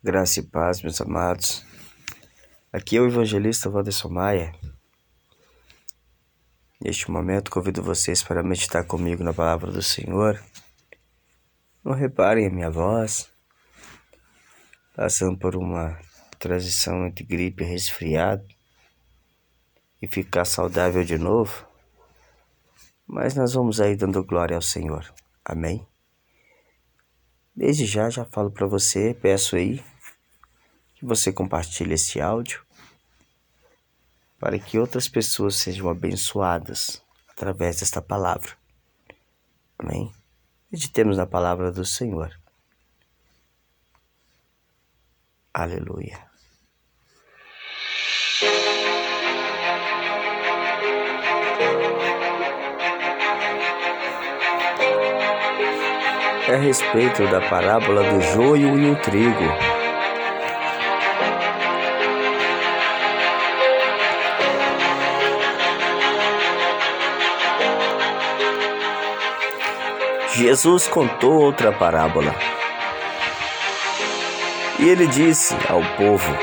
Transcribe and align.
Graça 0.00 0.38
e 0.38 0.44
paz, 0.44 0.80
meus 0.80 1.00
amados. 1.00 1.66
Aqui 2.72 2.96
é 2.96 3.00
o 3.00 3.08
evangelista 3.08 3.68
Wanderson 3.68 4.08
Maia. 4.08 4.54
Neste 6.80 7.10
momento, 7.10 7.50
convido 7.50 7.82
vocês 7.82 8.22
para 8.22 8.40
meditar 8.40 8.86
comigo 8.86 9.24
na 9.24 9.34
palavra 9.34 9.72
do 9.72 9.82
Senhor. 9.82 10.40
Não 11.82 11.94
reparem 11.94 12.46
a 12.46 12.50
minha 12.50 12.70
voz, 12.70 13.28
passando 14.94 15.36
por 15.36 15.56
uma 15.56 15.98
transição 16.38 17.04
entre 17.04 17.24
gripe 17.24 17.64
e 17.64 17.66
resfriado 17.66 18.46
e 20.00 20.06
ficar 20.06 20.44
saudável 20.44 21.02
de 21.02 21.18
novo. 21.18 21.66
Mas 23.04 23.34
nós 23.34 23.52
vamos 23.52 23.80
aí 23.80 23.96
dando 23.96 24.24
glória 24.24 24.54
ao 24.54 24.62
Senhor. 24.62 25.12
Amém? 25.44 25.84
Desde 27.58 27.86
já 27.86 28.08
já 28.08 28.24
falo 28.24 28.52
para 28.52 28.68
você, 28.68 29.12
peço 29.12 29.56
aí 29.56 29.84
que 30.94 31.04
você 31.04 31.32
compartilhe 31.32 31.94
esse 31.94 32.20
áudio 32.20 32.64
para 34.38 34.60
que 34.60 34.78
outras 34.78 35.08
pessoas 35.08 35.56
sejam 35.56 35.88
abençoadas 35.88 37.02
através 37.28 37.80
desta 37.80 38.00
palavra. 38.00 38.52
Amém? 39.76 40.14
Meditemos 40.70 41.16
na 41.16 41.26
palavra 41.26 41.72
do 41.72 41.84
Senhor. 41.84 42.32
Aleluia. 45.52 46.27
É 56.48 56.54
a 56.54 56.56
respeito 56.56 57.26
da 57.26 57.42
parábola 57.42 58.02
do 58.04 58.22
joio 58.22 58.78
e 58.78 58.90
o 58.90 58.96
trigo. 58.96 59.44
Jesus 70.32 70.88
contou 70.88 71.34
outra 71.34 71.70
parábola. 71.70 72.34
E 74.78 74.88
ele 74.88 75.06
disse 75.06 75.54
ao 75.68 75.82
povo: 75.98 76.34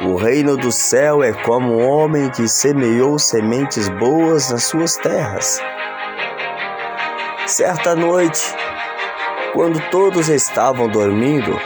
O 0.00 0.16
reino 0.16 0.56
do 0.56 0.72
céu 0.72 1.22
é 1.22 1.32
como 1.32 1.78
um 1.78 1.88
homem 1.88 2.28
que 2.28 2.48
semeou 2.48 3.20
sementes 3.20 3.88
boas 3.88 4.50
nas 4.50 4.64
suas 4.64 4.96
terras. 4.96 5.60
Certa 7.46 7.94
noite, 7.94 8.42
quando 9.56 9.80
todos 9.90 10.28
estavam 10.28 10.86
dormindo, 10.86 11.58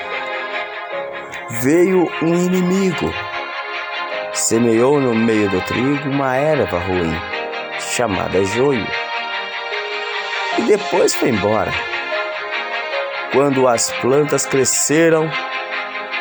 veio 1.60 2.08
um 2.22 2.34
inimigo. 2.36 3.12
Semeou 4.32 5.00
no 5.00 5.12
meio 5.12 5.50
do 5.50 5.60
trigo 5.62 6.08
uma 6.08 6.36
erva 6.36 6.78
ruim, 6.78 7.12
chamada 7.80 8.44
joio 8.44 8.86
e 10.56 10.62
depois 10.62 11.16
foi 11.16 11.30
embora. 11.30 11.72
Quando 13.32 13.66
as 13.66 13.90
plantas 14.00 14.46
cresceram 14.46 15.28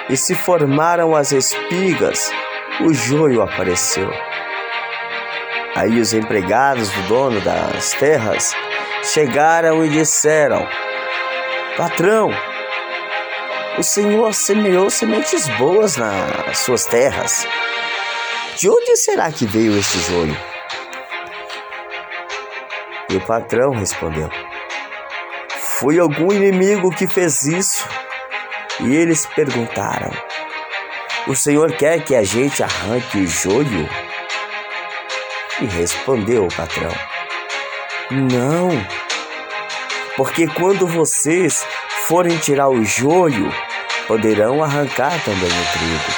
e 0.10 0.18
se 0.18 0.34
formaram 0.34 1.16
as 1.16 1.32
espigas, 1.32 2.32
o 2.82 2.92
joio 2.92 3.44
apareceu. 3.44 4.12
Aí 5.76 6.00
os 6.00 6.16
empregados 6.16 6.90
do 6.90 7.02
dono 7.04 7.40
das 7.42 7.92
terras 7.92 8.56
chegaram 9.04 9.86
e 9.86 9.90
disseram: 9.90 10.68
Patrão, 11.80 12.30
o 13.78 13.84
senhor 13.84 14.34
semeou 14.34 14.90
sementes 14.90 15.48
boas 15.58 15.96
nas 15.96 16.58
suas 16.58 16.84
terras. 16.84 17.48
De 18.58 18.70
onde 18.70 18.98
será 18.98 19.32
que 19.32 19.46
veio 19.46 19.80
este 19.80 19.98
joio? 20.00 20.38
E 23.10 23.16
o 23.16 23.22
patrão 23.22 23.72
respondeu: 23.72 24.30
Foi 25.80 25.98
algum 25.98 26.34
inimigo 26.34 26.92
que 26.92 27.08
fez 27.08 27.46
isso. 27.46 27.88
E 28.82 28.94
eles 28.94 29.26
perguntaram: 29.28 30.12
O 31.28 31.34
senhor 31.34 31.72
quer 31.72 32.04
que 32.04 32.14
a 32.14 32.24
gente 32.24 32.62
arranque 32.62 33.20
o 33.20 33.26
joio? 33.26 33.90
E 35.62 35.66
respondeu 35.66 36.44
o 36.44 36.54
patrão: 36.54 36.92
Não, 38.12 38.70
porque 40.20 40.48
quando 40.48 40.86
vocês 40.86 41.66
forem 42.10 42.36
tirar 42.40 42.70
o 42.70 42.84
joio, 42.84 43.54
poderão 44.08 44.64
arrancar 44.64 45.24
também 45.24 45.48
o 45.48 45.66
trigo. 45.78 46.12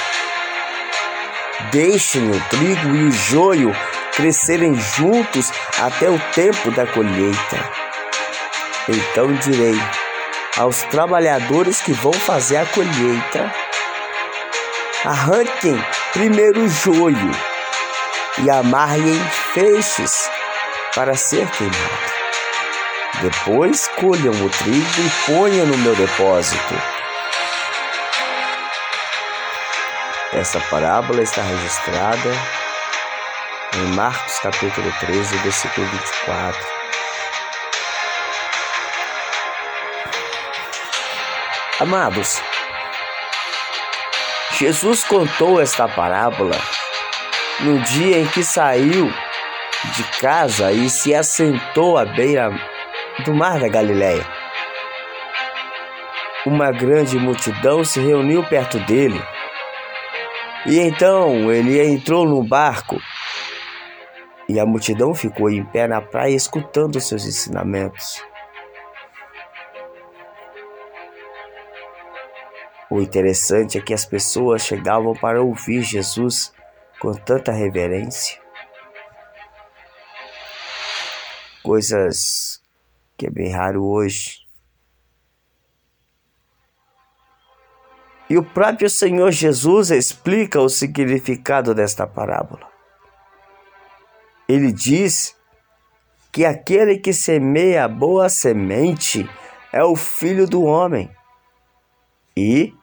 Deixem 1.70 2.30
o 2.30 2.40
trigo 2.48 2.96
e 2.96 3.08
o 3.08 3.12
joio 3.12 3.76
crescerem 4.16 4.74
juntos 4.74 5.52
até 5.78 6.08
o 6.08 6.18
tempo 6.34 6.70
da 6.70 6.86
colheita. 6.86 7.58
Então 8.88 9.34
direi 9.34 9.78
aos 10.56 10.80
trabalhadores 10.84 11.82
que 11.82 11.92
vão 11.92 12.14
fazer 12.14 12.56
a 12.56 12.64
colheita: 12.64 13.52
arranquem 15.04 15.78
primeiro 16.14 16.62
o 16.62 16.68
joio 16.70 17.30
e 18.42 18.50
amarrem 18.50 19.20
feixes 19.52 20.30
para 20.94 21.14
ser 21.14 21.46
queimado. 21.50 22.11
Depois 23.20 23.88
colham 24.00 24.32
o 24.32 24.50
trigo 24.50 25.00
e 25.00 25.26
ponham 25.26 25.66
no 25.66 25.78
meu 25.78 25.94
depósito. 25.94 26.74
Essa 30.32 30.58
parábola 30.70 31.22
está 31.22 31.42
registrada 31.42 32.30
em 33.74 33.86
Marcos 33.94 34.38
capítulo 34.40 34.90
13, 35.00 35.36
versículo 35.38 35.86
24. 35.86 36.66
Amados, 41.80 42.40
Jesus 44.58 45.04
contou 45.04 45.60
esta 45.60 45.86
parábola 45.86 46.56
no 47.60 47.78
dia 47.80 48.20
em 48.20 48.26
que 48.28 48.42
saiu 48.42 49.12
de 49.94 50.04
casa 50.20 50.72
e 50.72 50.88
se 50.88 51.14
assentou 51.14 51.98
à 51.98 52.04
beira 52.04 52.50
do 53.24 53.34
mar 53.34 53.60
da 53.60 53.68
Galileia. 53.68 54.26
Uma 56.44 56.72
grande 56.72 57.18
multidão 57.18 57.84
se 57.84 58.00
reuniu 58.00 58.42
perto 58.44 58.78
dele. 58.80 59.20
E 60.66 60.78
então 60.78 61.52
ele 61.52 61.80
entrou 61.80 62.26
no 62.26 62.42
barco 62.42 63.00
e 64.48 64.58
a 64.58 64.66
multidão 64.66 65.14
ficou 65.14 65.50
em 65.50 65.64
pé 65.64 65.86
na 65.86 66.00
praia 66.00 66.34
escutando 66.34 67.00
seus 67.00 67.24
ensinamentos. 67.24 68.22
O 72.90 73.00
interessante 73.00 73.78
é 73.78 73.80
que 73.80 73.94
as 73.94 74.04
pessoas 74.04 74.62
chegavam 74.62 75.14
para 75.14 75.40
ouvir 75.42 75.80
Jesus 75.82 76.52
com 77.00 77.14
tanta 77.14 77.50
reverência. 77.50 78.38
Coisas 81.62 82.51
que 83.22 83.26
é 83.26 83.30
bem 83.30 83.50
raro 83.50 83.84
hoje. 83.84 84.42
E 88.28 88.36
o 88.36 88.42
próprio 88.42 88.90
Senhor 88.90 89.30
Jesus 89.30 89.90
explica 89.90 90.60
o 90.60 90.68
significado 90.68 91.74
desta 91.74 92.06
parábola 92.06 92.72
ele 94.52 94.70
diz 94.70 95.36
que 96.30 96.44
aquele 96.44 96.98
que 96.98 97.12
semeia 97.12 97.88
boa 97.88 98.28
semente 98.28 99.28
é 99.72 99.82
o 99.82 99.96
filho 99.96 100.46
do 100.46 100.62
homem. 100.62 101.10
E, 102.36 102.74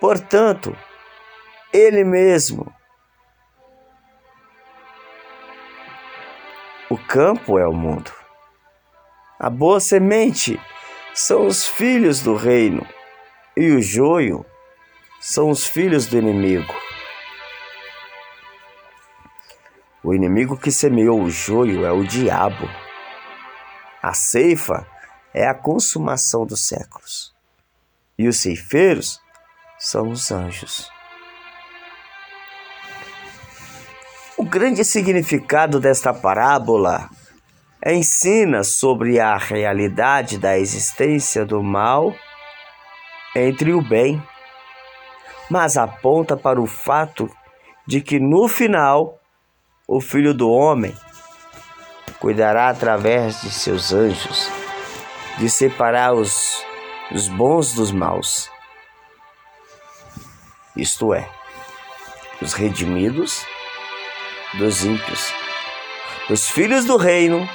portanto, 0.00 0.76
ele 1.72 2.04
mesmo. 2.04 2.72
O 6.88 6.96
campo 6.96 7.58
é 7.58 7.66
o 7.66 7.72
mundo. 7.72 8.23
A 9.38 9.50
boa 9.50 9.80
semente 9.80 10.60
são 11.12 11.46
os 11.46 11.66
filhos 11.66 12.20
do 12.20 12.36
reino, 12.36 12.86
e 13.56 13.72
o 13.72 13.82
joio 13.82 14.46
são 15.20 15.50
os 15.50 15.66
filhos 15.66 16.06
do 16.06 16.16
inimigo. 16.16 16.74
O 20.04 20.14
inimigo 20.14 20.56
que 20.56 20.70
semeou 20.70 21.22
o 21.22 21.30
joio 21.30 21.84
é 21.84 21.90
o 21.90 22.04
diabo. 22.04 22.68
A 24.02 24.12
ceifa 24.12 24.86
é 25.32 25.48
a 25.48 25.54
consumação 25.54 26.46
dos 26.46 26.60
séculos. 26.68 27.34
E 28.18 28.28
os 28.28 28.36
ceifeiros 28.36 29.20
são 29.78 30.10
os 30.10 30.30
anjos. 30.30 30.88
O 34.36 34.44
grande 34.44 34.84
significado 34.84 35.80
desta 35.80 36.12
parábola 36.12 37.08
ensina 37.84 38.64
sobre 38.64 39.20
a 39.20 39.36
realidade 39.36 40.38
da 40.38 40.58
existência 40.58 41.44
do 41.44 41.62
mal 41.62 42.14
entre 43.36 43.72
o 43.72 43.82
bem 43.82 44.22
mas 45.50 45.76
aponta 45.76 46.36
para 46.36 46.60
o 46.60 46.66
fato 46.66 47.30
de 47.86 48.00
que 48.00 48.18
no 48.18 48.48
final 48.48 49.20
o 49.86 50.00
Filho 50.00 50.32
do 50.32 50.50
Homem 50.50 50.94
cuidará 52.18 52.68
através 52.70 53.42
de 53.42 53.50
seus 53.50 53.92
anjos 53.92 54.50
de 55.38 55.50
separar 55.50 56.14
os, 56.14 56.64
os 57.12 57.28
bons 57.28 57.74
dos 57.74 57.90
maus. 57.90 58.50
Isto 60.76 61.12
é, 61.12 61.28
os 62.40 62.52
redimidos 62.52 63.44
dos 64.54 64.84
ímpios, 64.84 65.32
os 66.30 66.48
filhos 66.48 66.84
do 66.84 66.96
reino 66.96 67.46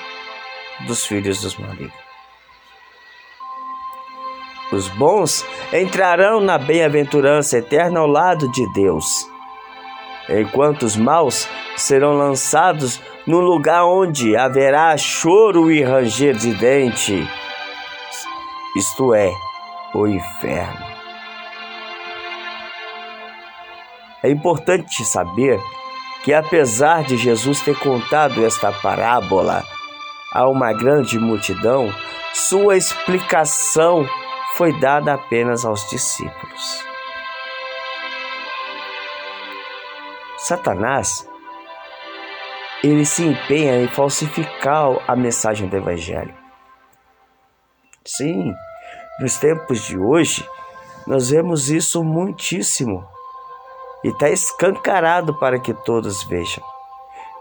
dos 0.88 1.06
filhos 1.06 1.42
dos 1.42 1.56
malignos. 1.58 2.10
Os 4.72 4.88
bons 4.90 5.46
entrarão 5.74 6.40
na 6.40 6.58
bem-aventurança 6.58 7.58
eterna 7.58 8.02
ao 8.02 8.08
lado 8.08 8.52
de 8.52 8.72
Deus, 8.74 9.06
enquanto 10.30 10.84
os 10.84 10.96
maus 10.96 11.48
serão 11.76 12.14
lançados 12.14 13.02
num 13.26 13.40
lugar 13.40 13.86
onde 13.86 14.38
haverá 14.38 14.96
choro 14.96 15.72
e 15.72 15.84
ranger 15.84 16.36
de 16.36 16.54
dente, 16.54 17.28
isto 18.76 19.14
é, 19.16 19.32
o 19.96 20.08
inferno. 20.08 20.86
É 24.22 24.30
importante 24.30 25.04
saber 25.04 25.60
que, 26.24 26.34
apesar 26.34 27.04
de 27.04 27.18
Jesus 27.18 27.62
ter 27.62 27.78
contado 27.80 28.46
esta 28.46 28.72
parábola 28.72 29.64
a 30.32 30.48
uma 30.48 30.72
grande 30.74 31.18
multidão, 31.18 31.94
sua 32.34 32.78
explicação 32.78 34.08
foi 34.56 34.78
dada 34.80 35.14
apenas 35.14 35.66
aos 35.66 35.88
discípulos. 35.90 36.84
Satanás 40.38 41.28
ele 42.84 43.06
se 43.06 43.26
empenha 43.26 43.82
em 43.82 43.88
falsificar 43.88 45.04
a 45.06 45.16
mensagem 45.16 45.68
do 45.68 45.76
evangelho. 45.76 46.34
Sim, 48.06 48.54
nos 49.20 49.38
tempos 49.38 49.82
de 49.82 49.98
hoje, 49.98 50.48
nós 51.06 51.30
vemos 51.30 51.70
isso 51.70 52.04
muitíssimo 52.04 53.06
e 54.04 54.08
está 54.08 54.30
escancarado 54.30 55.38
para 55.38 55.60
que 55.60 55.74
todos 55.74 56.24
vejam 56.24 56.64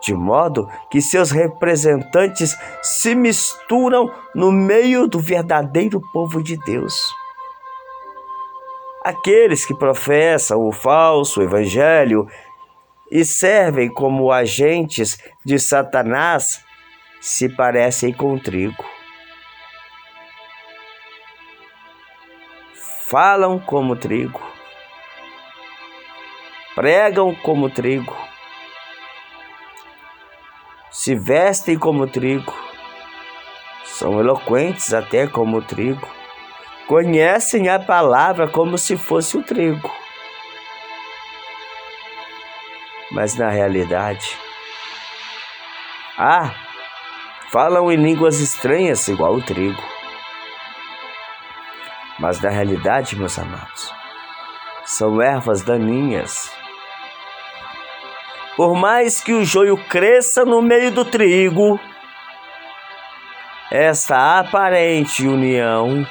de 0.00 0.14
modo 0.14 0.68
que 0.90 1.00
seus 1.00 1.30
representantes 1.30 2.56
se 2.82 3.14
misturam 3.14 4.12
no 4.34 4.52
meio 4.52 5.08
do 5.08 5.18
verdadeiro 5.18 6.00
povo 6.12 6.42
de 6.42 6.56
Deus. 6.64 6.94
Aqueles 9.04 9.64
que 9.64 9.74
professam 9.74 10.60
o 10.66 10.72
falso 10.72 11.42
evangelho 11.42 12.26
e 13.10 13.24
servem 13.24 13.88
como 13.88 14.30
agentes 14.30 15.18
de 15.44 15.58
Satanás 15.58 16.62
se 17.20 17.48
parecem 17.48 18.12
com 18.12 18.38
trigo. 18.38 18.84
Falam 23.08 23.58
como 23.58 23.96
trigo, 23.96 24.40
pregam 26.74 27.34
como 27.36 27.70
trigo 27.70 28.27
se 30.90 31.14
vestem 31.14 31.78
como 31.78 32.06
trigo, 32.06 32.54
são 33.84 34.18
eloquentes 34.20 34.94
até 34.94 35.26
como 35.26 35.60
trigo, 35.60 36.08
conhecem 36.86 37.68
a 37.68 37.78
palavra 37.78 38.48
como 38.48 38.78
se 38.78 38.96
fosse 38.96 39.36
o 39.36 39.42
trigo. 39.42 39.92
Mas 43.10 43.34
na 43.36 43.48
realidade, 43.48 44.38
ah, 46.16 46.54
falam 47.50 47.90
em 47.90 47.96
línguas 47.96 48.40
estranhas 48.40 49.06
igual 49.08 49.34
o 49.34 49.42
trigo. 49.42 49.82
Mas 52.18 52.40
na 52.40 52.50
realidade, 52.50 53.16
meus 53.16 53.38
amados, 53.38 53.92
são 54.84 55.22
ervas 55.22 55.62
daninhas 55.62 56.57
por 58.58 58.74
mais 58.74 59.20
que 59.20 59.32
o 59.32 59.44
joio 59.44 59.76
cresça 59.76 60.44
no 60.44 60.60
meio 60.60 60.90
do 60.90 61.04
trigo, 61.04 61.78
esta 63.70 64.40
aparente 64.40 65.24
união 65.24 66.04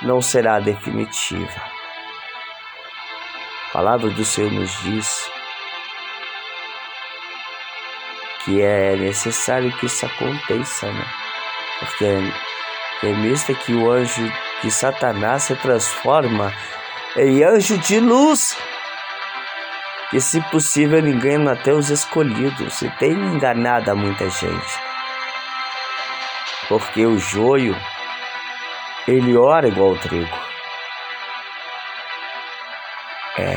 não 0.00 0.22
será 0.22 0.60
definitiva. 0.60 1.60
A 3.68 3.72
palavra 3.72 4.10
do 4.10 4.24
Senhor 4.24 4.52
nos 4.52 4.70
diz 4.82 5.28
que 8.44 8.62
é 8.62 8.94
necessário 8.94 9.76
que 9.76 9.86
isso 9.86 10.06
aconteça, 10.06 10.86
né? 10.86 11.04
Porque 11.80 12.04
é 13.02 13.54
que 13.54 13.74
o 13.74 13.90
anjo 13.90 14.32
de 14.62 14.70
Satanás 14.70 15.42
se 15.42 15.56
transforma 15.56 16.54
em 17.16 17.42
anjo 17.42 17.76
de 17.78 17.98
luz 17.98 18.56
que, 20.10 20.20
se 20.20 20.40
possível, 20.50 20.98
ele 20.98 21.10
engana 21.10 21.52
até 21.52 21.72
os 21.72 21.88
escolhidos 21.88 22.82
e 22.82 22.90
tem 22.90 23.12
enganado 23.12 23.90
a 23.90 23.94
muita 23.94 24.28
gente. 24.28 24.80
Porque 26.68 27.06
o 27.06 27.18
joio, 27.18 27.76
ele 29.06 29.36
ora 29.36 29.68
igual 29.68 29.92
o 29.92 29.98
trigo. 29.98 30.38
É. 33.38 33.56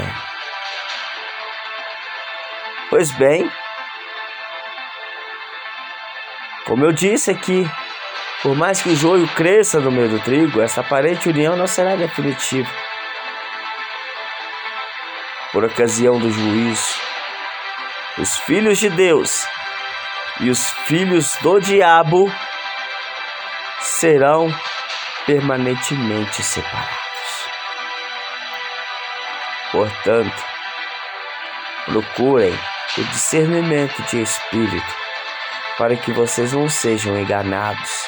Pois 2.89 3.11
bem, 3.11 3.51
como 6.65 6.85
eu 6.85 6.91
disse 6.91 7.31
aqui, 7.31 7.67
por 8.43 8.55
mais 8.55 8.81
que 8.81 8.89
o 8.89 8.95
joio 8.95 9.27
cresça 9.29 9.79
no 9.79 9.91
meio 9.91 10.09
do 10.09 10.19
trigo, 10.19 10.61
essa 10.61 10.81
aparente 10.81 11.29
união 11.29 11.57
não 11.57 11.65
será 11.65 11.95
definitiva 11.95 12.69
por 15.53 15.63
ocasião 15.63 16.19
do 16.19 16.29
juízo. 16.29 16.99
Os 18.17 18.37
filhos 18.39 18.79
de 18.79 18.89
Deus 18.89 19.45
e 20.41 20.49
os 20.49 20.71
filhos 20.85 21.37
do 21.41 21.59
diabo 21.59 22.29
serão 23.79 24.53
permanentemente 25.25 26.43
separados. 26.43 26.93
Portanto, 29.71 30.43
procurem 31.85 32.53
o 32.97 33.03
discernimento 33.05 34.01
de 34.03 34.21
espírito 34.21 34.95
para 35.77 35.95
que 35.95 36.11
vocês 36.11 36.53
não 36.53 36.67
sejam 36.67 37.17
enganados. 37.17 38.07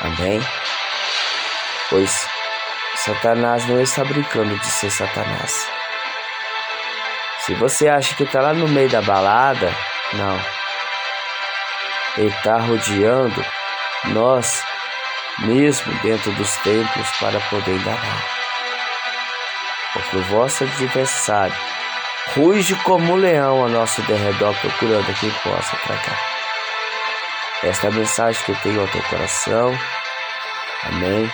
Amém? 0.00 0.40
Pois 1.90 2.39
Satanás 3.04 3.66
não 3.66 3.80
está 3.80 4.04
brincando 4.04 4.58
de 4.58 4.66
ser 4.66 4.90
Satanás. 4.90 5.66
Se 7.38 7.54
você 7.54 7.88
acha 7.88 8.14
que 8.14 8.24
está 8.24 8.42
lá 8.42 8.52
no 8.52 8.68
meio 8.68 8.90
da 8.90 9.00
balada, 9.00 9.74
não. 10.12 10.38
Ele 12.18 12.28
está 12.28 12.58
rodeando 12.58 13.42
nós 14.12 14.62
mesmo 15.38 15.94
dentro 16.02 16.30
dos 16.32 16.54
templos 16.58 17.10
para 17.18 17.40
poder 17.40 17.74
enganar. 17.74 18.24
Porque 19.94 20.16
o 20.18 20.22
vosso 20.24 20.64
adversário 20.64 21.56
ruge 22.34 22.74
como 22.82 23.14
um 23.14 23.16
leão 23.16 23.62
ao 23.62 23.68
nosso 23.70 24.02
derredor 24.02 24.54
procurando 24.60 25.18
quem 25.18 25.30
possa 25.30 25.74
tragar. 25.86 26.20
Esta 27.62 27.86
é 27.86 27.90
a 27.90 27.94
mensagem 27.94 28.44
que 28.44 28.52
eu 28.52 28.56
tenho 28.56 28.80
ao 28.82 28.88
teu 28.88 29.02
coração. 29.04 29.72
Amém. 30.84 31.30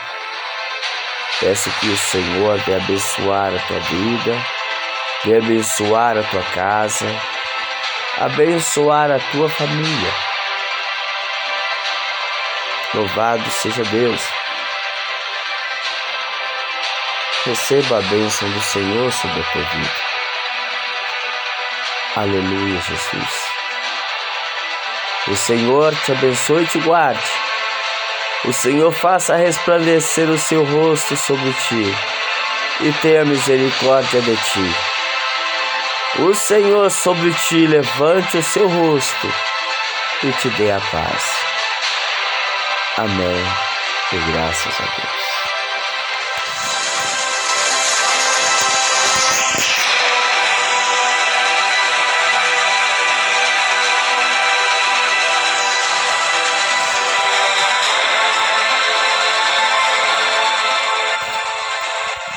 Peço 1.41 1.71
que 1.81 1.89
o 1.89 1.99
Senhor 1.99 2.59
venha 2.61 2.79
abençoar 2.79 3.55
a 3.55 3.59
tua 3.67 3.81
vida, 3.81 4.47
venha 5.25 5.39
abençoar 5.39 6.17
a 6.17 6.23
tua 6.23 6.43
casa, 6.55 7.07
abençoar 8.19 9.11
a 9.11 9.19
tua 9.19 9.49
família. 9.51 10.13
Louvado 12.95 13.51
seja 13.51 13.83
Deus. 13.85 14.21
Receba 17.45 17.99
a 17.99 18.03
bênção 18.03 18.51
do 18.51 18.61
Senhor 18.63 19.13
sobre 19.13 19.41
a 19.41 19.45
tua 19.53 19.63
vida. 19.63 19.95
Aleluia, 22.17 22.81
Jesus. 22.81 23.47
O 25.29 25.37
Senhor 25.37 25.95
te 25.97 26.13
abençoe 26.13 26.63
e 26.63 26.67
te 26.67 26.79
guarde. 26.79 27.31
O 28.47 28.53
Senhor 28.53 28.93
faça 28.93 29.35
resplandecer 29.37 30.29
o 30.31 30.39
seu 30.39 30.65
rosto 30.65 31.17
sobre 31.17 31.53
ti 31.53 31.95
e 32.81 32.93
tenha 33.03 33.25
misericórdia 33.25 34.21
de 34.21 34.37
ti. 34.37 34.75
O 36.21 36.33
Senhor 36.33 36.89
sobre 36.91 37.33
ti 37.33 37.67
levante 37.67 38.39
o 38.39 38.43
seu 38.43 38.69
rosto 38.69 39.33
e 40.23 40.33
te 40.33 40.49
dê 40.51 40.71
a 40.71 40.81
paz. 40.81 41.35
Amém. 42.99 43.45
E 44.13 44.33
graças 44.33 44.81
a 44.81 44.85
Deus. 44.85 45.26